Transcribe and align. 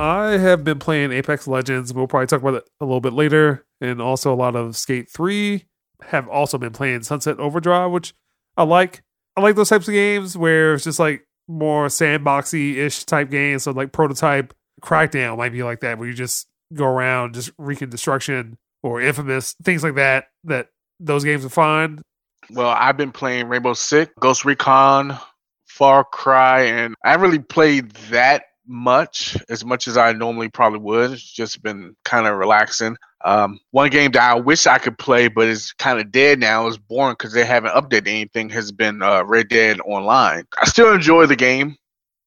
I 0.00 0.38
have 0.38 0.64
been 0.64 0.78
playing 0.78 1.12
Apex 1.12 1.46
Legends. 1.46 1.92
We'll 1.92 2.06
probably 2.06 2.26
talk 2.26 2.40
about 2.40 2.54
it 2.54 2.70
a 2.80 2.86
little 2.86 3.02
bit 3.02 3.12
later, 3.12 3.66
and 3.82 4.00
also 4.00 4.32
a 4.32 4.34
lot 4.34 4.56
of 4.56 4.74
Skate 4.74 5.10
Three. 5.10 5.66
Have 6.04 6.26
also 6.26 6.56
been 6.56 6.72
playing 6.72 7.02
Sunset 7.02 7.38
Overdrive, 7.38 7.90
which 7.90 8.14
I 8.56 8.62
like. 8.62 9.02
I 9.36 9.42
like 9.42 9.56
those 9.56 9.68
types 9.68 9.88
of 9.88 9.92
games 9.92 10.38
where 10.38 10.72
it's 10.72 10.84
just 10.84 10.98
like 10.98 11.26
more 11.48 11.88
sandboxy 11.88 12.76
ish 12.76 13.04
type 13.04 13.30
games. 13.30 13.64
So 13.64 13.72
like 13.72 13.92
Prototype, 13.92 14.54
Crackdown 14.80 15.36
might 15.36 15.52
be 15.52 15.62
like 15.62 15.80
that, 15.80 15.98
where 15.98 16.08
you 16.08 16.14
just 16.14 16.46
go 16.72 16.86
around 16.86 17.34
just 17.34 17.50
wreaking 17.58 17.90
destruction, 17.90 18.56
or 18.82 19.02
Infamous, 19.02 19.54
things 19.62 19.82
like 19.82 19.96
that. 19.96 20.28
That 20.44 20.68
those 20.98 21.24
games 21.24 21.44
are 21.44 21.50
fun. 21.50 22.00
Well, 22.48 22.70
I've 22.70 22.96
been 22.96 23.12
playing 23.12 23.48
Rainbow 23.48 23.74
Six, 23.74 24.10
Ghost 24.18 24.46
Recon, 24.46 25.18
Far 25.66 26.04
Cry, 26.04 26.62
and 26.62 26.94
I 27.04 27.10
haven't 27.10 27.28
really 27.28 27.42
played 27.42 27.90
that 28.10 28.44
much 28.70 29.36
as 29.48 29.64
much 29.64 29.88
as 29.88 29.96
I 29.96 30.12
normally 30.12 30.48
probably 30.48 30.78
would. 30.78 31.10
It's 31.10 31.22
just 31.22 31.62
been 31.62 31.96
kind 32.04 32.26
of 32.26 32.38
relaxing. 32.38 32.96
Um, 33.24 33.58
one 33.72 33.90
game 33.90 34.12
that 34.12 34.22
I 34.22 34.34
wish 34.34 34.66
I 34.66 34.78
could 34.78 34.96
play, 34.96 35.28
but 35.28 35.48
it's 35.48 35.72
kind 35.72 36.00
of 36.00 36.10
dead 36.12 36.38
now. 36.38 36.66
Is 36.68 36.78
boring 36.78 37.14
because 37.18 37.32
they 37.32 37.44
haven't 37.44 37.72
updated 37.72 38.08
anything. 38.08 38.48
Has 38.50 38.72
been 38.72 39.02
uh, 39.02 39.24
Red 39.24 39.48
Dead 39.48 39.80
Online. 39.84 40.46
I 40.60 40.64
still 40.66 40.92
enjoy 40.92 41.26
the 41.26 41.36
game, 41.36 41.76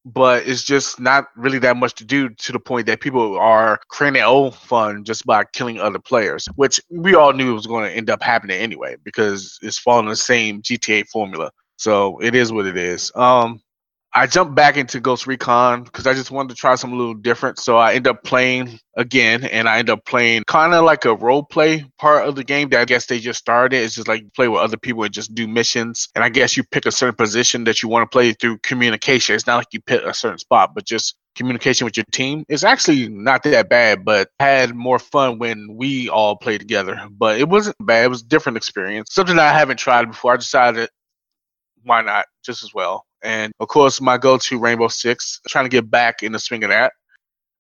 but 0.06 0.46
it's 0.46 0.64
just 0.64 1.00
not 1.00 1.28
really 1.36 1.60
that 1.60 1.78
much 1.78 1.96
to 1.96 2.06
do 2.06 2.30
to 2.30 2.52
the 2.52 2.60
point 2.60 2.86
that 2.88 3.00
people 3.00 3.40
are 3.40 3.80
creating 3.88 4.16
their 4.16 4.28
own 4.28 4.52
fun 4.52 5.04
just 5.04 5.26
by 5.26 5.46
killing 5.46 5.80
other 5.80 6.00
players, 6.00 6.46
which 6.56 6.80
we 6.90 7.16
all 7.16 7.34
knew 7.34 7.54
was 7.54 7.68
going 7.68 7.90
to 7.90 7.96
end 7.96 8.10
up 8.10 8.22
happening 8.22 8.60
anyway 8.60 8.98
because 9.04 9.58
it's 9.62 9.80
following 9.80 10.10
the 10.10 10.16
same 10.16 10.62
GTA 10.62 11.08
formula. 11.08 11.52
So 11.78 12.20
it 12.20 12.36
is 12.36 12.52
what 12.52 12.66
it 12.66 12.78
is. 12.78 13.12
Um, 13.16 13.62
I 14.16 14.28
jumped 14.28 14.54
back 14.54 14.78
into 14.78 15.00
Ghost 15.00 15.26
Recon 15.26 15.84
because 15.84 16.06
I 16.06 16.14
just 16.14 16.30
wanted 16.30 16.50
to 16.50 16.56
try 16.56 16.76
something 16.76 16.96
a 16.96 17.00
little 17.00 17.16
different. 17.16 17.58
So 17.58 17.78
I 17.78 17.96
end 17.96 18.08
up 18.08 18.24
playing 18.24 18.80
again, 18.96 19.44
and 19.46 19.68
I 19.68 19.80
end 19.80 19.90
up 19.90 20.06
playing 20.06 20.44
kind 20.46 20.76
of 20.76 20.86
like 20.86 21.06
a 21.06 21.16
role 21.16 21.44
play 21.44 21.84
part 21.98 22.28
of 22.28 22.36
the 22.36 22.44
game 22.44 22.70
that 22.70 22.82
I 22.82 22.86
guess 22.86 23.08
they 23.08 23.20
just 23.20 23.40
started. 23.40 23.78
It's 23.78 23.96
just 23.96 24.08
like 24.08 24.32
play 24.36 24.48
with 24.48 24.62
other 24.62 24.78
people 24.78 25.04
and 25.04 25.14
just 25.14 25.34
do 25.34 25.48
missions. 25.48 26.10
And 26.14 26.24
I 26.24 26.30
guess 26.30 26.56
you 26.56 26.64
pick 26.64 26.86
a 26.86 26.92
certain 26.92 27.16
position 27.16 27.64
that 27.64 27.82
you 27.82 27.90
want 27.90 28.10
to 28.10 28.14
play 28.14 28.34
through 28.34 28.60
communication. 28.60 29.36
It's 29.36 29.48
not 29.48 29.58
like 29.58 29.74
you 29.74 29.82
pick 29.82 30.04
a 30.04 30.14
certain 30.14 30.38
spot, 30.38 30.76
but 30.76 30.86
just 30.86 31.16
communication 31.36 31.86
with 31.86 31.98
your 31.98 32.06
team. 32.12 32.46
It's 32.50 32.64
actually 32.64 33.10
not 33.10 33.42
that 33.44 33.68
bad, 33.68 34.06
but 34.06 34.30
had 34.40 34.76
more 34.76 35.00
fun 35.00 35.40
when 35.40 35.76
we 35.76 36.08
all 36.10 36.36
played 36.36 36.60
together. 36.60 37.02
But 37.10 37.40
it 37.40 37.50
wasn't 37.50 37.78
bad. 37.80 38.06
It 38.06 38.10
was 38.10 38.22
a 38.22 38.28
different 38.28 38.58
experience. 38.58 39.10
Something 39.12 39.40
I 39.40 39.50
haven't 39.50 39.78
tried 39.78 40.06
before. 40.06 40.34
I 40.34 40.38
decided 40.38 40.90
why 41.84 42.02
not 42.02 42.26
just 42.46 42.64
as 42.64 42.74
well. 42.76 43.06
And 43.24 43.54
of 43.60 43.70
course, 43.70 44.02
my 44.02 44.18
go 44.18 44.38
to 44.38 44.60
Rainbow 44.60 44.90
Six, 44.90 45.40
trying 45.48 45.66
to 45.66 45.70
get 45.70 45.90
back 45.90 46.24
in 46.24 46.34
the 46.34 46.40
swing 46.40 46.64
of 46.64 46.70
that. 46.70 46.94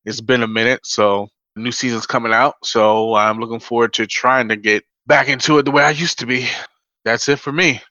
It's 0.05 0.21
been 0.21 0.43
a 0.43 0.47
minute, 0.47 0.81
so 0.83 1.29
new 1.55 1.71
season's 1.71 2.05
coming 2.05 2.33
out. 2.33 2.55
So 2.63 3.15
I'm 3.15 3.39
looking 3.39 3.59
forward 3.59 3.93
to 3.93 4.05
trying 4.05 4.49
to 4.49 4.55
get 4.55 4.83
back 5.07 5.29
into 5.29 5.57
it 5.57 5.63
the 5.63 5.71
way 5.71 5.83
I 5.83 5.91
used 5.91 6.19
to 6.19 6.25
be. 6.25 6.47
That's 7.05 7.27
it 7.29 7.39
for 7.39 7.51
me. 7.51 7.81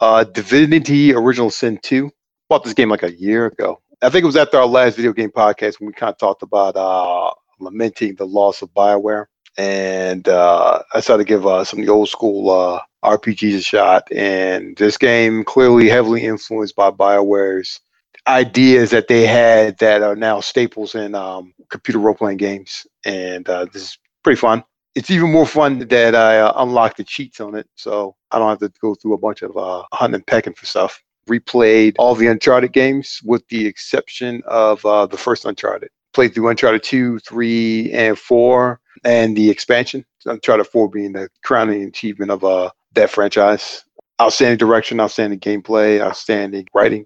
Uh, 0.00 0.24
Divinity 0.24 1.14
Original 1.14 1.50
Sin 1.50 1.78
2. 1.82 2.10
Bought 2.48 2.64
this 2.64 2.74
game 2.74 2.90
like 2.90 3.02
a 3.02 3.12
year 3.12 3.46
ago. 3.46 3.80
I 4.02 4.10
think 4.10 4.22
it 4.22 4.26
was 4.26 4.36
after 4.36 4.58
our 4.58 4.66
last 4.66 4.96
video 4.96 5.12
game 5.12 5.30
podcast 5.30 5.80
when 5.80 5.86
we 5.86 5.92
kind 5.94 6.12
of 6.12 6.18
talked 6.18 6.42
about 6.42 6.76
uh, 6.76 7.32
lamenting 7.58 8.14
the 8.16 8.26
loss 8.26 8.60
of 8.60 8.68
Bioware. 8.74 9.26
And 9.56 10.28
uh, 10.28 10.82
I 10.92 11.00
started 11.00 11.24
to 11.24 11.28
give 11.28 11.46
uh, 11.46 11.64
some 11.64 11.78
of 11.80 11.86
the 11.86 11.92
old 11.92 12.08
school 12.08 12.50
uh, 12.50 12.80
RPGs 13.04 13.58
a 13.58 13.62
shot. 13.62 14.10
And 14.12 14.76
this 14.76 14.96
game 14.96 15.44
clearly 15.44 15.88
heavily 15.88 16.24
influenced 16.24 16.74
by 16.74 16.90
BioWare's 16.90 17.80
ideas 18.26 18.90
that 18.90 19.08
they 19.08 19.26
had 19.26 19.78
that 19.78 20.02
are 20.02 20.16
now 20.16 20.40
staples 20.40 20.94
in 20.94 21.14
um, 21.14 21.52
computer 21.68 21.98
role 21.98 22.14
playing 22.14 22.38
games. 22.38 22.86
And 23.04 23.48
uh, 23.48 23.66
this 23.66 23.82
is 23.82 23.98
pretty 24.22 24.40
fun. 24.40 24.64
It's 24.94 25.10
even 25.10 25.32
more 25.32 25.46
fun 25.46 25.80
that 25.80 26.14
I 26.14 26.38
uh, 26.38 26.52
unlocked 26.56 26.98
the 26.98 27.04
cheats 27.04 27.40
on 27.40 27.56
it, 27.56 27.68
so 27.74 28.14
I 28.30 28.38
don't 28.38 28.48
have 28.48 28.60
to 28.60 28.72
go 28.80 28.94
through 28.94 29.14
a 29.14 29.18
bunch 29.18 29.42
of 29.42 29.56
uh, 29.56 29.82
hunting 29.92 30.16
and 30.16 30.26
pecking 30.26 30.54
for 30.54 30.66
stuff. 30.66 31.02
Replayed 31.28 31.96
all 31.98 32.14
the 32.14 32.28
Uncharted 32.28 32.72
games 32.72 33.20
with 33.24 33.46
the 33.48 33.66
exception 33.66 34.42
of 34.46 34.84
uh, 34.86 35.06
the 35.06 35.16
first 35.16 35.44
Uncharted. 35.44 35.88
Played 36.12 36.34
through 36.34 36.48
Uncharted 36.48 36.84
2, 36.84 37.18
3, 37.18 37.92
and 37.92 38.16
4, 38.16 38.80
and 39.04 39.36
the 39.36 39.50
expansion. 39.50 40.04
Uncharted 40.26 40.68
4 40.68 40.88
being 40.88 41.12
the 41.12 41.28
crowning 41.42 41.82
achievement 41.82 42.30
of 42.30 42.44
uh, 42.44 42.70
that 42.94 43.10
franchise. 43.10 43.84
Outstanding 44.20 44.58
direction, 44.58 45.00
outstanding 45.00 45.40
gameplay, 45.40 46.00
outstanding 46.00 46.66
writing. 46.72 47.04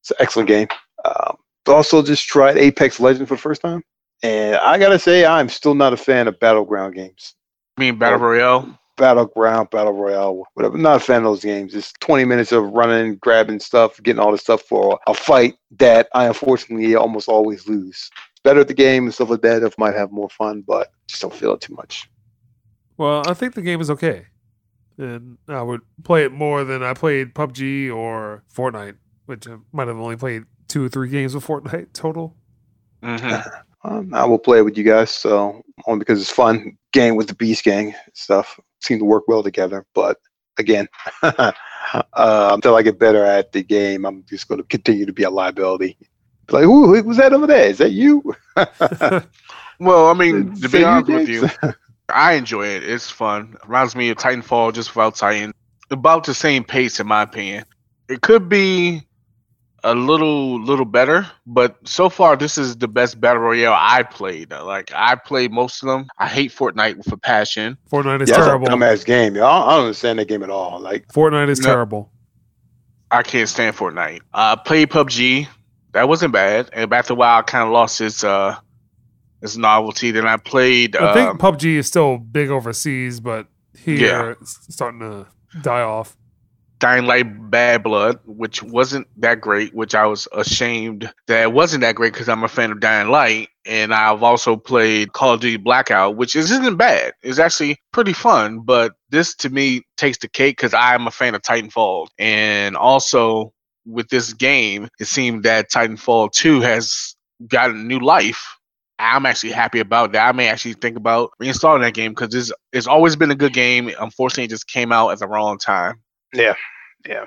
It's 0.00 0.10
an 0.10 0.18
excellent 0.20 0.48
game. 0.48 0.68
Um, 1.04 1.36
also, 1.66 2.02
just 2.02 2.26
tried 2.26 2.58
Apex 2.58 3.00
Legends 3.00 3.28
for 3.28 3.36
the 3.36 3.40
first 3.40 3.62
time, 3.62 3.82
and 4.22 4.56
I 4.56 4.78
gotta 4.78 4.98
say, 4.98 5.24
I'm 5.24 5.48
still 5.48 5.74
not 5.74 5.92
a 5.92 5.96
fan 5.96 6.28
of 6.28 6.38
battleground 6.40 6.94
games. 6.94 7.34
I 7.78 7.80
mean, 7.80 7.98
Battle 7.98 8.18
Royale? 8.18 8.78
Battleground, 8.98 9.70
Battle 9.70 9.94
Royale, 9.94 10.44
whatever. 10.52 10.74
I'm 10.74 10.82
not 10.82 10.96
a 10.96 11.00
fan 11.00 11.18
of 11.18 11.24
those 11.24 11.42
games. 11.42 11.74
It's 11.74 11.92
20 12.00 12.26
minutes 12.26 12.52
of 12.52 12.64
running, 12.64 13.16
grabbing 13.16 13.58
stuff, 13.58 14.00
getting 14.02 14.20
all 14.20 14.32
this 14.32 14.42
stuff 14.42 14.62
for 14.62 15.00
a 15.06 15.14
fight 15.14 15.54
that 15.78 16.08
I 16.14 16.26
unfortunately 16.26 16.94
almost 16.94 17.28
always 17.28 17.66
lose. 17.66 18.10
better 18.44 18.60
at 18.60 18.68
the 18.68 18.74
game 18.74 19.04
and 19.04 19.14
stuff 19.14 19.30
like 19.30 19.40
that 19.42 19.62
if 19.62 19.74
I 19.78 19.84
might 19.84 19.94
have 19.94 20.12
more 20.12 20.28
fun, 20.28 20.62
but 20.66 20.90
just 21.06 21.22
don't 21.22 21.32
feel 21.32 21.54
it 21.54 21.62
too 21.62 21.74
much. 21.74 22.10
Well, 22.98 23.22
I 23.26 23.34
think 23.34 23.54
the 23.54 23.62
game 23.62 23.80
is 23.80 23.88
okay 23.90 24.26
and 24.98 25.38
I 25.48 25.62
would 25.62 25.80
play 26.04 26.24
it 26.24 26.32
more 26.32 26.64
than 26.64 26.82
I 26.82 26.94
played 26.94 27.34
PUBG 27.34 27.94
or 27.94 28.42
Fortnite, 28.54 28.96
which 29.26 29.48
I 29.48 29.56
might 29.72 29.88
have 29.88 29.98
only 29.98 30.16
played 30.16 30.44
two 30.68 30.84
or 30.84 30.88
three 30.88 31.08
games 31.08 31.34
of 31.34 31.46
Fortnite 31.46 31.92
total. 31.92 32.36
Mm-hmm. 33.02 33.48
Um, 33.84 34.14
I 34.14 34.24
will 34.24 34.38
play 34.38 34.62
with 34.62 34.78
you 34.78 34.84
guys, 34.84 35.10
so 35.10 35.60
only 35.88 35.98
because 35.98 36.20
it's 36.20 36.30
fun. 36.30 36.78
Game 36.92 37.16
with 37.16 37.26
the 37.26 37.34
Beast 37.34 37.64
Gang 37.64 37.92
stuff 38.14 38.60
seem 38.80 39.00
to 39.00 39.04
work 39.04 39.24
well 39.26 39.42
together, 39.42 39.84
but 39.92 40.18
again, 40.58 40.88
uh, 41.22 41.52
until 42.12 42.76
I 42.76 42.82
get 42.82 42.98
better 42.98 43.24
at 43.24 43.52
the 43.52 43.62
game, 43.62 44.04
I'm 44.04 44.24
just 44.28 44.48
going 44.48 44.60
to 44.60 44.66
continue 44.68 45.06
to 45.06 45.12
be 45.12 45.24
a 45.24 45.30
liability. 45.30 45.96
Like, 46.50 46.64
who 46.64 47.02
was 47.02 47.16
that 47.16 47.32
over 47.32 47.46
there? 47.46 47.70
Is 47.70 47.78
that 47.78 47.92
you? 47.92 48.22
well, 49.80 50.08
I 50.08 50.14
mean, 50.14 50.54
to 50.60 50.68
be 50.68 50.84
honest 50.84 51.10
with 51.10 51.28
you, 51.28 51.48
I 52.12 52.34
enjoy 52.34 52.66
it. 52.66 52.84
It's 52.84 53.10
fun. 53.10 53.56
Reminds 53.64 53.96
me 53.96 54.10
of 54.10 54.18
Titanfall 54.18 54.74
just 54.74 54.94
without 54.94 55.16
Titan. 55.16 55.52
About 55.90 56.24
the 56.24 56.34
same 56.34 56.64
pace, 56.64 57.00
in 57.00 57.06
my 57.06 57.22
opinion. 57.22 57.64
It 58.08 58.22
could 58.22 58.48
be 58.48 59.02
a 59.84 59.94
little 59.94 60.60
little 60.60 60.84
better, 60.84 61.26
but 61.46 61.76
so 61.84 62.08
far 62.08 62.36
this 62.36 62.56
is 62.56 62.76
the 62.76 62.88
best 62.88 63.20
battle 63.20 63.42
royale 63.42 63.76
I 63.76 64.02
played. 64.02 64.50
Like 64.50 64.92
I 64.94 65.16
played 65.16 65.52
most 65.52 65.82
of 65.82 65.88
them. 65.88 66.06
I 66.18 66.28
hate 66.28 66.52
Fortnite 66.52 66.96
with 66.96 67.10
a 67.12 67.16
passion. 67.16 67.76
Fortnite 67.90 68.22
is 68.22 68.30
yeah, 68.30 68.36
terrible. 68.36 68.68
Dumbass 68.68 69.04
game. 69.04 69.34
Y'all, 69.34 69.68
I 69.68 69.76
don't 69.76 69.86
understand 69.86 70.18
that 70.18 70.28
game 70.28 70.42
at 70.42 70.50
all. 70.50 70.80
Like 70.80 71.08
Fortnite 71.08 71.48
is 71.48 71.60
no, 71.60 71.66
terrible. 71.66 72.12
I 73.10 73.22
can't 73.22 73.48
stand 73.48 73.76
Fortnite. 73.76 74.20
I 74.32 74.52
uh, 74.52 74.56
played 74.56 74.90
PUBG. 74.90 75.48
That 75.92 76.08
wasn't 76.08 76.32
bad. 76.32 76.70
And 76.72 76.92
after 76.92 77.12
a 77.12 77.16
while, 77.16 77.38
I 77.38 77.42
kind 77.42 77.64
of 77.64 77.70
lost 77.70 78.00
its 78.00 78.24
uh 78.24 78.56
its 79.42 79.56
novelty. 79.56 80.10
Then 80.10 80.26
I 80.26 80.36
played. 80.36 80.96
I 80.96 81.12
think 81.12 81.30
um, 81.30 81.38
PUBG 81.38 81.76
is 81.76 81.86
still 81.86 82.18
big 82.18 82.50
overseas, 82.50 83.20
but 83.20 83.48
here 83.76 83.96
yeah. 83.96 84.34
it's 84.40 84.74
starting 84.74 85.00
to 85.00 85.26
die 85.60 85.82
off. 85.82 86.16
Dying 86.78 87.06
Light 87.06 87.48
Bad 87.48 87.84
Blood, 87.84 88.18
which 88.26 88.60
wasn't 88.60 89.06
that 89.20 89.40
great, 89.40 89.72
which 89.72 89.94
I 89.94 90.04
was 90.04 90.26
ashamed 90.32 91.12
that 91.28 91.42
it 91.42 91.52
wasn't 91.52 91.82
that 91.82 91.94
great 91.94 92.12
because 92.12 92.28
I'm 92.28 92.42
a 92.42 92.48
fan 92.48 92.72
of 92.72 92.80
Dying 92.80 93.08
Light. 93.08 93.50
And 93.64 93.94
I've 93.94 94.24
also 94.24 94.56
played 94.56 95.12
Call 95.12 95.34
of 95.34 95.40
Duty 95.40 95.58
Blackout, 95.58 96.16
which 96.16 96.34
isn't 96.34 96.76
bad. 96.76 97.12
It's 97.22 97.38
actually 97.38 97.80
pretty 97.92 98.12
fun, 98.12 98.62
but 98.64 98.94
this 99.10 99.32
to 99.36 99.50
me 99.50 99.82
takes 99.96 100.18
the 100.18 100.26
cake 100.26 100.56
because 100.56 100.74
I'm 100.74 101.06
a 101.06 101.12
fan 101.12 101.36
of 101.36 101.42
Titanfall. 101.42 102.08
And 102.18 102.76
also 102.76 103.52
with 103.86 104.08
this 104.08 104.32
game, 104.32 104.88
it 104.98 105.06
seemed 105.06 105.44
that 105.44 105.70
Titanfall 105.70 106.32
2 106.32 106.62
has 106.62 107.14
gotten 107.46 107.86
new 107.86 108.00
life 108.00 108.58
I'm 109.02 109.26
actually 109.26 109.52
happy 109.52 109.80
about 109.80 110.12
that. 110.12 110.28
I 110.28 110.32
may 110.32 110.48
actually 110.48 110.74
think 110.74 110.96
about 110.96 111.32
reinstalling 111.40 111.80
that 111.82 111.94
game 111.94 112.12
because 112.12 112.34
it's 112.34 112.52
it's 112.72 112.86
always 112.86 113.16
been 113.16 113.30
a 113.30 113.34
good 113.34 113.52
game. 113.52 113.90
Unfortunately, 113.98 114.44
it 114.44 114.50
just 114.50 114.68
came 114.68 114.92
out 114.92 115.10
at 115.10 115.18
the 115.18 115.26
wrong 115.26 115.58
time. 115.58 116.00
Yeah, 116.32 116.54
yeah, 117.06 117.24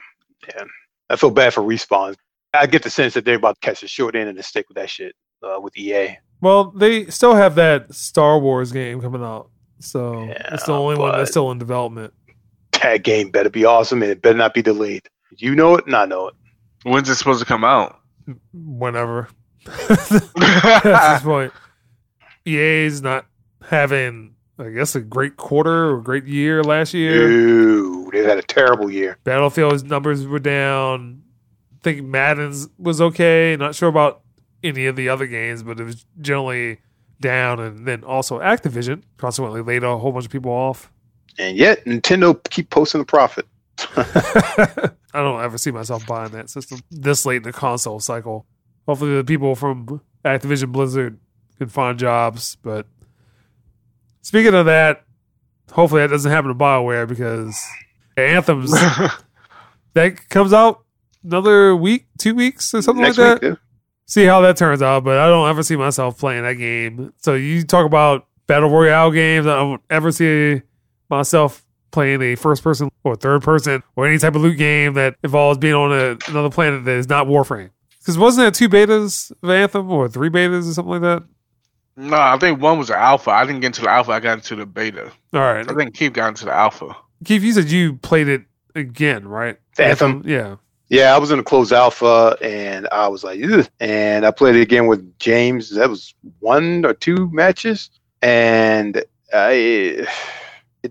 yeah. 0.47 0.63
I 1.09 1.17
feel 1.17 1.31
bad 1.31 1.53
for 1.53 1.61
respawn. 1.61 2.15
I 2.53 2.65
get 2.65 2.83
the 2.83 2.89
sense 2.89 3.13
that 3.15 3.25
they're 3.25 3.35
about 3.35 3.59
to 3.61 3.65
catch 3.65 3.81
the 3.81 3.87
short 3.87 4.15
end 4.15 4.29
of 4.29 4.37
the 4.37 4.43
stick 4.43 4.67
with 4.69 4.77
that 4.77 4.89
shit 4.89 5.15
uh, 5.43 5.59
with 5.59 5.75
EA. 5.77 6.17
Well, 6.41 6.71
they 6.71 7.07
still 7.07 7.35
have 7.35 7.55
that 7.55 7.93
Star 7.93 8.39
Wars 8.39 8.71
game 8.71 9.01
coming 9.01 9.23
out, 9.23 9.49
so 9.79 10.23
yeah, 10.23 10.53
it's 10.53 10.63
the 10.63 10.73
only 10.73 10.97
one 10.97 11.17
that's 11.17 11.31
still 11.31 11.51
in 11.51 11.59
development. 11.59 12.13
That 12.81 13.03
game 13.03 13.31
better 13.31 13.49
be 13.49 13.65
awesome 13.65 14.01
and 14.01 14.11
it 14.11 14.21
better 14.21 14.37
not 14.37 14.53
be 14.53 14.61
delayed. 14.61 15.07
You 15.37 15.55
know 15.55 15.75
it, 15.75 15.85
and 15.85 15.95
I 15.95 16.05
know 16.05 16.27
it. 16.27 16.35
When's 16.83 17.09
it 17.09 17.15
supposed 17.15 17.39
to 17.39 17.45
come 17.45 17.63
out? 17.63 17.99
Whenever. 18.53 19.27
That's 19.87 20.09
this 20.09 21.21
point. 21.23 21.51
EA's 22.45 23.01
not 23.01 23.25
having, 23.63 24.35
I 24.59 24.69
guess, 24.69 24.95
a 24.95 25.01
great 25.01 25.37
quarter 25.37 25.91
or 25.91 26.01
great 26.01 26.25
year 26.25 26.63
last 26.63 26.93
year. 26.93 27.27
Ooh, 27.27 28.09
they 28.11 28.23
had 28.23 28.37
a 28.37 28.43
terrible 28.43 28.91
year. 28.91 29.17
Battlefield's 29.23 29.83
numbers 29.83 30.25
were 30.25 30.39
down. 30.39 31.23
I 31.73 31.77
think 31.83 32.03
Madden's 32.03 32.67
was 32.77 33.01
okay. 33.01 33.55
Not 33.57 33.75
sure 33.75 33.89
about 33.89 34.21
any 34.63 34.85
of 34.85 34.95
the 34.95 35.09
other 35.09 35.27
games, 35.27 35.63
but 35.63 35.79
it 35.79 35.83
was 35.83 36.05
generally 36.21 36.79
down. 37.19 37.59
And 37.59 37.87
then 37.87 38.03
also 38.03 38.39
Activision 38.39 39.03
consequently 39.17 39.61
laid 39.61 39.83
a 39.83 39.97
whole 39.97 40.11
bunch 40.11 40.25
of 40.25 40.31
people 40.31 40.51
off. 40.51 40.91
And 41.37 41.57
yet 41.57 41.83
Nintendo 41.85 42.41
keep 42.49 42.69
posting 42.69 42.99
the 42.99 43.05
profit. 43.05 43.45
I 43.97 45.21
don't 45.21 45.41
ever 45.41 45.57
see 45.57 45.71
myself 45.71 46.05
buying 46.07 46.31
that 46.31 46.49
system 46.49 46.79
this 46.89 47.25
late 47.25 47.37
in 47.37 47.43
the 47.43 47.53
console 47.53 47.99
cycle. 47.99 48.45
Hopefully, 48.87 49.15
the 49.15 49.23
people 49.23 49.55
from 49.55 50.01
Activision 50.23 50.71
Blizzard 50.71 51.19
can 51.57 51.67
find 51.67 51.97
jobs. 51.99 52.57
But 52.61 52.87
speaking 54.21 54.53
of 54.53 54.65
that, 54.65 55.03
hopefully 55.71 56.01
that 56.01 56.09
doesn't 56.09 56.31
happen 56.31 56.49
to 56.49 56.55
Bioware 56.55 57.07
because 57.07 57.61
Anthem's 58.17 58.71
that 59.93 60.29
comes 60.29 60.53
out 60.53 60.83
another 61.23 61.75
week, 61.75 62.07
two 62.17 62.35
weeks, 62.35 62.73
or 62.73 62.81
something 62.81 63.03
Next 63.03 63.17
like 63.17 63.41
that. 63.41 63.49
week. 63.51 63.59
See 64.07 64.25
how 64.25 64.41
that 64.41 64.57
turns 64.57 64.81
out. 64.81 65.03
But 65.03 65.17
I 65.17 65.27
don't 65.27 65.49
ever 65.49 65.63
see 65.63 65.75
myself 65.75 66.19
playing 66.19 66.43
that 66.43 66.53
game. 66.53 67.13
So 67.17 67.33
you 67.33 67.63
talk 67.63 67.85
about 67.85 68.27
battle 68.47 68.69
royale 68.69 69.11
games. 69.11 69.47
I 69.47 69.55
don't 69.55 69.81
ever 69.89 70.11
see 70.11 70.61
myself 71.09 71.63
playing 71.91 72.21
a 72.21 72.35
first 72.35 72.61
person 72.61 72.89
or 73.03 73.15
third 73.15 73.41
person 73.41 73.81
or 73.95 74.05
any 74.05 74.17
type 74.17 74.35
of 74.35 74.41
loot 74.41 74.57
game 74.57 74.93
that 74.95 75.15
involves 75.23 75.57
being 75.57 75.73
on 75.73 75.91
a, 75.91 76.17
another 76.27 76.49
planet 76.49 76.83
that 76.85 76.91
is 76.97 77.07
not 77.09 77.25
Warframe. 77.25 77.71
Because 77.99 78.17
wasn't 78.17 78.43
there 78.43 78.51
two 78.51 78.69
betas 78.69 79.31
of 79.41 79.49
Anthem 79.49 79.89
or 79.89 80.07
three 80.07 80.29
betas 80.29 80.69
or 80.69 80.73
something 80.73 80.91
like 80.91 81.01
that? 81.01 81.23
No, 81.97 82.17
I 82.17 82.37
think 82.37 82.61
one 82.61 82.77
was 82.77 82.89
the 82.89 82.97
alpha. 82.97 83.31
I 83.31 83.45
didn't 83.45 83.61
get 83.61 83.67
into 83.67 83.81
the 83.81 83.89
alpha. 83.89 84.11
I 84.11 84.19
got 84.19 84.39
into 84.39 84.55
the 84.55 84.65
beta. 84.65 85.11
All 85.33 85.39
right. 85.39 85.69
I 85.69 85.73
think 85.73 85.95
Keith 85.95 86.13
got 86.13 86.29
into 86.29 86.45
the 86.45 86.53
alpha. 86.53 86.95
Keith, 87.23 87.41
you 87.41 87.53
said 87.53 87.71
you 87.71 87.93
played 87.95 88.27
it 88.27 88.43
again, 88.75 89.27
right? 89.27 89.57
Anthem? 89.79 90.23
Yeah. 90.25 90.57
Yeah, 90.89 91.15
I 91.15 91.17
was 91.17 91.31
in 91.31 91.39
a 91.39 91.43
closed 91.43 91.71
alpha 91.71 92.37
and 92.41 92.87
I 92.91 93.07
was 93.07 93.23
like, 93.23 93.41
Ugh. 93.43 93.67
and 93.79 94.25
I 94.25 94.31
played 94.31 94.55
it 94.55 94.61
again 94.61 94.87
with 94.87 95.17
James. 95.19 95.71
That 95.71 95.89
was 95.89 96.13
one 96.39 96.85
or 96.85 96.93
two 96.93 97.29
matches, 97.31 97.89
and 98.21 99.03
I, 99.33 99.51
it 99.51 100.07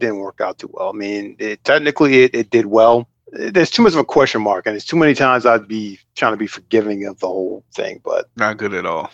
didn't 0.01 0.19
work 0.19 0.41
out 0.41 0.59
too 0.59 0.71
well. 0.73 0.89
I 0.89 0.93
mean, 0.93 1.37
it, 1.39 1.63
technically 1.63 2.25
it, 2.25 2.35
it 2.35 2.51
did 2.51 2.67
well. 2.67 3.09
There's 3.31 3.71
too 3.71 3.83
much 3.83 3.93
of 3.93 4.01
a 4.01 4.05
question 4.05 4.43
mark, 4.43 4.67
and 4.67 4.75
it's 4.75 4.85
too 4.85 4.97
many 4.97 5.15
times 5.15 5.47
I'd 5.47 5.69
be 5.69 6.01
trying 6.17 6.33
to 6.33 6.37
be 6.37 6.47
forgiving 6.49 7.07
of 7.07 7.21
the 7.21 7.29
whole 7.29 7.65
thing. 7.75 8.01
But 8.05 8.29
Not 8.37 8.57
good 8.57 8.75
at 8.75 8.87
all. 8.87 9.11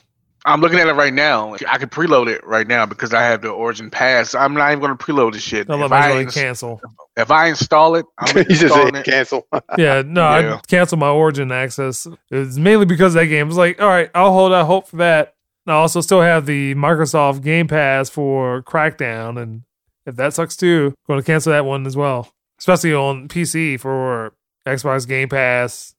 I'm 0.47 0.61
looking 0.61 0.79
at 0.79 0.87
it 0.89 0.95
right 0.95 1.13
now. 1.13 1.55
I 1.69 1.77
could 1.79 1.91
preload 1.91 2.29
it 2.29 2.45
right 2.47 2.67
now 2.67 2.87
because 2.87 3.13
I 3.13 3.23
have 3.23 3.43
the 3.43 3.51
Origin 3.51 3.91
Pass. 3.91 4.35
I'm 4.35 4.55
not 4.55 4.71
even 4.73 4.81
going 4.83 4.97
to 4.97 5.05
preload 5.05 5.33
this 5.35 5.43
shit. 5.43 5.69
I'll 5.69 5.77
let 5.77 5.87
If 5.87 5.93
I, 5.93 6.09
joint 6.13 6.23
ins- 6.23 6.35
cancel. 6.35 6.81
if 7.17 7.31
I 7.31 7.49
install 7.49 7.95
it, 7.97 8.07
I'm 8.19 8.37
he 8.37 8.45
just 8.45 8.63
installing 8.63 8.95
said 8.95 9.07
it. 9.07 9.11
cancel. 9.11 9.47
Yeah, 9.79 10.03
no, 10.07 10.23
Yeah. 10.39 10.55
I 10.57 10.61
canceled 10.67 11.01
my 11.01 11.09
Origin 11.11 11.53
access. 11.53 12.07
It's 12.31 12.57
mainly 12.57 12.87
because 12.87 13.15
of 13.15 13.21
that 13.21 13.27
game. 13.27 13.47
I 13.47 13.49
was 13.49 13.57
like, 13.59 13.81
all 13.83 13.89
right, 13.89 14.11
I'll 14.15 14.33
hold 14.33 14.53
out 14.53 14.67
hope 14.67 14.89
for 14.89 14.97
that. 14.97 15.35
And 15.67 15.75
I 15.75 15.77
also 15.77 16.01
still 16.01 16.23
have 16.23 16.47
the 16.47 16.75
Microsoft 16.75 17.43
Game 17.43 17.69
Pass 17.69 18.09
for 18.09 18.63
Crackdown, 18.63 19.41
and 19.41 19.63
if 20.07 20.17
that 20.17 20.33
sucks 20.33 20.57
too, 20.57 20.95
I'm 21.07 21.13
going 21.13 21.21
to 21.21 21.27
cancel 21.27 21.53
that 21.53 21.67
one 21.67 21.87
as 21.87 21.97
well. 21.99 22.33
Especially 22.59 22.95
on 22.95 23.29
PC 23.29 23.79
for 23.79 24.33
Xbox 24.67 25.07
Game 25.07 25.29
Pass. 25.29 25.95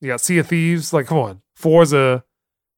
You 0.00 0.08
got 0.08 0.22
Sea 0.22 0.38
of 0.38 0.46
Thieves, 0.48 0.92
like 0.94 1.06
come 1.06 1.18
on, 1.18 1.42
Forza, 1.54 2.24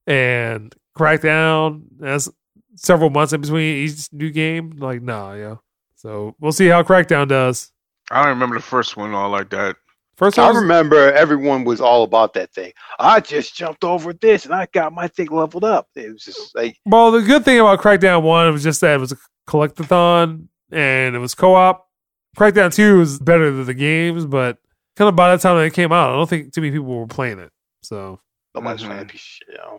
and 0.09 0.75
Crackdown. 0.99 1.82
That's 1.99 2.29
several 2.76 3.11
months 3.11 3.32
in 3.32 3.41
between 3.41 3.76
each 3.85 4.08
new 4.12 4.31
game. 4.31 4.73
Like, 4.79 5.02
nah, 5.02 5.35
yeah. 5.35 5.56
So 5.96 6.35
we'll 6.41 6.52
see 6.52 6.67
how 6.69 6.82
Crackdown 6.82 7.29
does. 7.29 7.70
I 8.11 8.20
don't 8.20 8.31
remember 8.35 8.56
the 8.56 8.62
first 8.62 8.96
one 8.96 9.14
all 9.14 9.31
like 9.31 9.50
that. 9.50 9.76
First 10.17 10.38
I 10.38 10.43
one, 10.46 10.55
was- 10.55 10.62
remember 10.62 11.12
everyone 11.12 11.64
was 11.64 11.81
all 11.81 12.05
about 12.05 12.35
that 12.35 12.52
thing. 12.52 12.73
I 13.00 13.19
just 13.20 13.56
jumped 13.56 13.82
over 13.82 14.12
this 14.12 14.44
and 14.44 14.55
I 14.55 14.69
got 14.73 14.93
my 14.93 15.08
thing 15.08 15.26
leveled 15.29 15.64
up. 15.64 15.88
It 15.96 16.12
was 16.12 16.23
just 16.25 16.55
like 16.55 16.76
Well, 16.87 17.11
the 17.11 17.23
good 17.23 17.44
thing 17.44 17.58
about 17.58 17.81
Crackdown 17.81 18.23
One 18.23 18.52
was 18.52 18.62
just 18.62 18.81
that 18.82 18.94
it 18.94 19.00
was 19.00 19.11
a 19.12 19.17
collectathon 19.49 20.46
and 20.70 21.17
it 21.17 21.19
was 21.19 21.35
co-op. 21.35 21.88
Crackdown 22.37 22.73
Two 22.73 22.99
was 22.99 23.19
better 23.19 23.50
than 23.50 23.64
the 23.67 23.75
games, 23.75 24.25
but 24.26 24.58
kind 24.96 25.08
of 25.08 25.17
by 25.17 25.35
the 25.35 25.41
time 25.43 25.56
it 25.58 25.73
came 25.73 25.91
out, 25.91 26.11
I 26.11 26.12
don't 26.17 26.29
think 26.29 26.52
too 26.52 26.61
many 26.61 26.70
people 26.73 26.87
were 26.87 27.06
playing 27.06 27.38
it. 27.41 27.50
So 27.82 28.20
nobody's 28.55 28.85
Mhm. 28.85 28.88
playing 28.88 29.06
piece 29.06 29.20
of 29.20 29.20
shit, 29.20 29.49
you 29.49 29.55
know. 29.58 29.79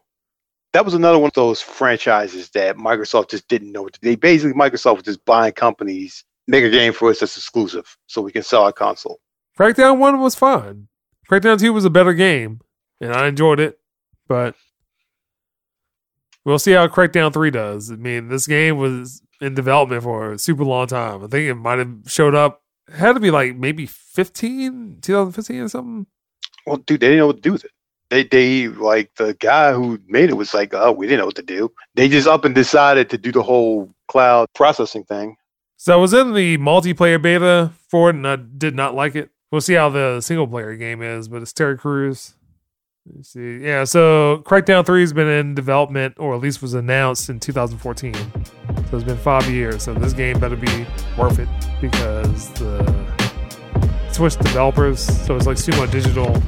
That 0.75 0.83
was 0.83 0.94
another 0.94 1.18
one 1.18 1.30
of 1.30 1.33
those 1.36 1.62
franchises 1.62 2.50
that 2.50 2.75
Microsoft 2.75 3.30
just 3.30 3.48
didn't 3.48 3.72
know 3.72 3.83
what 3.83 3.94
to 3.94 4.00
They 4.01 4.18
basically 4.18 4.60
Microsoft 4.60 4.95
was 4.95 5.06
just 5.06 5.24
buying 5.24 5.54
companies, 5.54 6.25
make 6.48 6.66
a 6.66 6.69
game 6.69 6.92
for 6.92 7.10
us 7.10 7.22
that's 7.22 7.38
exclusive, 7.38 7.95
so 8.07 8.22
we 8.22 8.33
can 8.33 8.44
sell 8.44 8.66
our 8.66 8.74
console. 8.74 9.22
Crackdown 9.57 10.00
One 10.00 10.19
was 10.19 10.36
fine. 10.36 10.89
Crackdown 11.31 11.62
Two 11.62 11.72
was 11.72 11.86
a 11.86 11.89
better 11.89 12.13
game, 12.13 12.60
and 13.00 13.13
I 13.13 13.27
enjoyed 13.27 13.62
it. 13.62 13.80
But 14.27 14.56
we'll 16.44 16.60
see 16.60 16.74
how 16.74 16.89
Crackdown 16.89 17.31
Three 17.31 17.51
does. 17.51 17.89
I 17.89 17.95
mean, 17.95 18.27
this 18.27 18.45
game 18.45 18.75
was 18.75 19.22
in 19.39 19.56
development 19.56 20.04
for 20.04 20.33
a 20.33 20.38
super 20.38 20.66
long 20.66 20.88
time. 20.88 21.24
I 21.24 21.27
think 21.27 21.50
it 21.50 21.56
might 21.56 21.80
have 21.80 22.00
showed 22.07 22.36
up. 22.36 22.63
It 22.89 22.95
had 22.95 23.13
to 23.13 23.22
be 23.22 23.31
like 23.31 23.56
maybe 23.56 23.86
15, 23.86 24.98
2015 25.01 25.56
or 25.62 25.69
something. 25.69 26.07
Well, 26.68 26.75
dude, 26.75 27.00
they 27.00 27.07
didn't 27.07 27.19
know 27.19 27.27
what 27.27 27.38
to 27.38 27.42
do 27.42 27.54
with 27.54 27.63
it. 27.63 27.72
They, 28.10 28.24
they 28.24 28.68
like 28.68 29.12
the 29.16 29.34
guy 29.40 29.74
who 29.74 30.00
made 30.07 30.30
it 30.30 30.36
was 30.36 30.54
like, 30.54 30.74
oh, 30.74 30.92
we 30.92 31.07
didn't 31.07 31.19
know 31.19 31.25
what 31.25 31.36
to 31.36 31.42
do. 31.42 31.72
They 31.96 32.07
just 32.07 32.28
up 32.28 32.46
and 32.46 32.54
decided 32.54 33.10
to 33.10 33.18
do 33.18 33.31
the 33.31 33.42
whole 33.42 33.94
cloud 34.07 34.48
processing 34.54 35.04
thing. 35.04 35.38
So 35.78 35.94
I 35.94 35.98
was 35.98 36.13
in 36.13 36.34
the 36.34 36.57
multiplayer 36.57 37.22
beta 37.22 37.72
for 37.90 38.10
it, 38.10 38.16
and 38.16 38.28
I 38.28 38.38
did 38.38 38.75
not 38.75 38.96
like 38.96 39.16
it. 39.16 39.30
We'll 39.52 39.62
see 39.62 39.74
how 39.74 39.90
the 39.90 40.22
single 40.22 40.48
player 40.48 40.75
game 40.75 41.02
is, 41.02 41.28
but 41.28 41.42
it's 41.42 41.54
Terry 41.54 41.78
Crews. 41.78 42.36
Let's 43.13 43.30
see. 43.30 43.57
Yeah, 43.57 43.84
so 43.84 44.42
Crackdown 44.46 44.86
3 44.86 45.01
has 45.01 45.13
been 45.13 45.28
in 45.28 45.54
development, 45.54 46.16
or 46.18 46.34
at 46.34 46.42
least 46.42 46.62
was 46.62 46.74
announced 46.74 47.30
in 47.30 47.40
2014. 47.40 48.13
So 48.16 48.22
it's 48.94 49.04
been 49.04 49.18
five 49.18 49.48
years. 49.48 49.84
So 49.84 49.94
this 49.94 50.13
game 50.13 50.40
better 50.40 50.56
be 50.56 50.88
worth 51.18 51.38
it 51.38 51.50
because 51.81 52.50
the 52.54 53.06
Switch 54.12 54.38
developers, 54.38 55.01
so 55.01 55.36
it's 55.36 55.46
like 55.46 55.58
Sumo 55.58 55.90
Digital, 55.92 56.42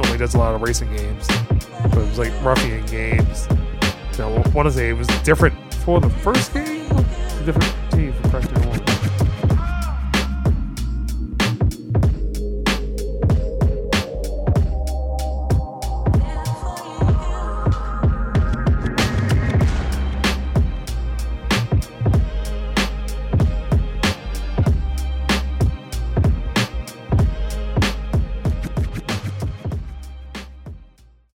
normally 0.00 0.18
does 0.18 0.34
a 0.34 0.38
lot 0.38 0.54
of 0.54 0.62
racing 0.62 0.90
games, 0.96 1.26
but 1.82 1.98
it 1.98 2.08
was 2.08 2.18
like 2.18 2.32
Ruffian 2.42 2.84
games. 2.86 3.46
Now, 4.18 4.32
I 4.32 4.48
want 4.50 4.66
to 4.66 4.72
say 4.72 4.88
it 4.88 4.94
was 4.94 5.08
different 5.22 5.54
for 5.74 6.00
the 6.00 6.08
first 6.08 6.54
game, 6.54 6.88
different 7.44 7.74
team 7.90 8.12
for 8.30 8.40
1. 8.40 8.69